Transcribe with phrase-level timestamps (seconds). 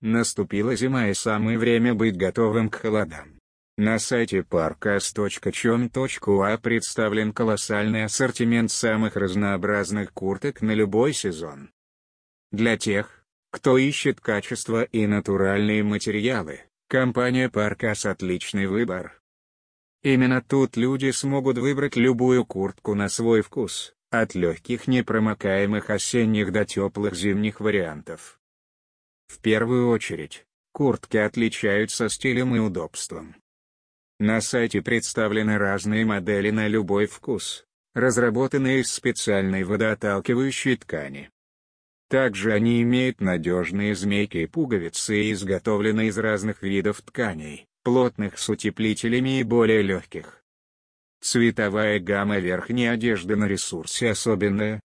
[0.00, 3.40] Наступила зима и самое время быть готовым к холодам.
[3.78, 11.70] На сайте parkas.com.ua представлен колоссальный ассортимент самых разнообразных курток на любой сезон.
[12.52, 19.20] Для тех, кто ищет качество и натуральные материалы, компания Parkas отличный выбор.
[20.02, 26.64] Именно тут люди смогут выбрать любую куртку на свой вкус, от легких непромокаемых осенних до
[26.64, 28.38] теплых зимних вариантов.
[29.28, 33.36] В первую очередь, куртки отличаются стилем и удобством.
[34.18, 41.30] На сайте представлены разные модели на любой вкус, разработанные из специальной водоотталкивающей ткани.
[42.08, 48.48] Также они имеют надежные змейки и пуговицы и изготовлены из разных видов тканей, плотных с
[48.48, 50.42] утеплителями и более легких.
[51.20, 54.80] Цветовая гамма верхней одежды на ресурсе особенная.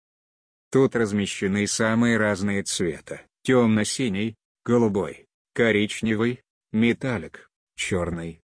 [0.71, 8.43] Тут размещены самые разные цвета, темно-синий, голубой, коричневый, металлик, черный.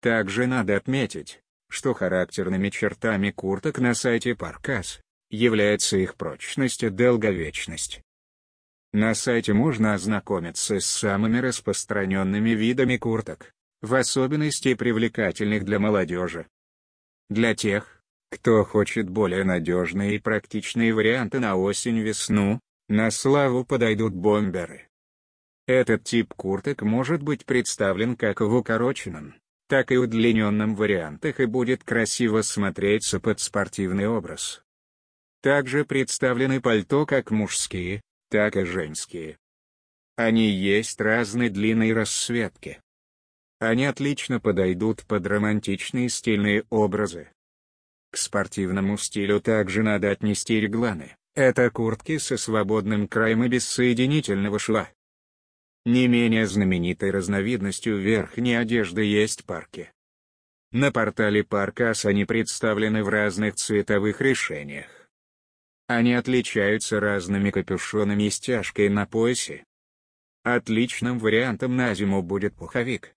[0.00, 8.02] Также надо отметить, что характерными чертами курток на сайте Паркас является их прочность и долговечность.
[8.92, 13.52] На сайте можно ознакомиться с самыми распространенными видами курток,
[13.82, 16.46] в особенности привлекательных для молодежи.
[17.30, 22.60] Для тех, кто хочет более надежные и практичные варианты на осень-весну,
[22.90, 24.88] на славу подойдут бомберы.
[25.68, 29.36] Этот тип курток может быть представлен как в укороченном,
[29.68, 34.64] так и удлиненном вариантах и будет красиво смотреться под спортивный образ.
[35.40, 39.38] Также представлены пальто как мужские, так и женские.
[40.16, 42.82] Они есть разной длины и расцветки.
[43.60, 47.30] Они отлично подойдут под романтичные стильные образы.
[48.10, 51.16] К спортивному стилю также надо отнести регланы.
[51.40, 54.90] Это куртки со свободным краем и без соединительного шва.
[55.86, 59.90] Не менее знаменитой разновидностью верхней одежды есть парки.
[60.70, 65.08] На портале Паркас они представлены в разных цветовых решениях.
[65.86, 69.64] Они отличаются разными капюшонами и стяжкой на поясе.
[70.42, 73.14] Отличным вариантом на зиму будет пуховик.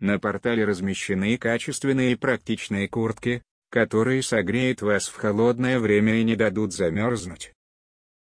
[0.00, 3.44] На портале размещены качественные и практичные куртки,
[3.76, 7.52] которые согреют вас в холодное время и не дадут замерзнуть.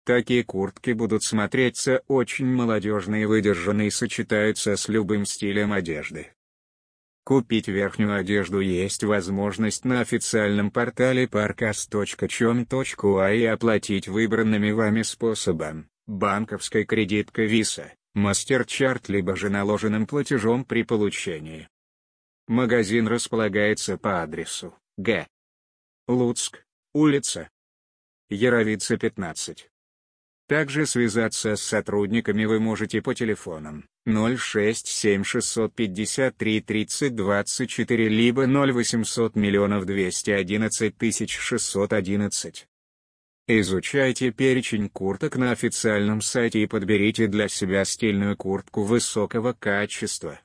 [0.06, 6.28] Такие куртки будут смотреться очень молодежно и выдержанно и сочетаются с любым стилем одежды.
[7.24, 16.86] Купить верхнюю одежду есть возможность на официальном портале parkas.com.ua и оплатить выбранными вами способом, банковской
[16.86, 21.68] кредиткой Visa, MasterCard либо же наложенным платежом при получении.
[22.48, 25.26] Магазин располагается по адресу Г.
[26.09, 27.52] Луцк, улица
[28.31, 29.70] Яровица 15.
[30.47, 39.86] Также связаться с сотрудниками вы можете по телефонам 067 653 30 24 либо 0800 миллионов
[39.86, 42.68] 211 611.
[43.48, 50.40] Изучайте перечень курток на официальном сайте и подберите для себя стильную куртку высокого качества.